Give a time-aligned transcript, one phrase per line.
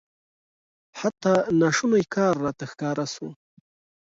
[0.99, 3.27] حتی ناشونی کار راته ښکاره سو.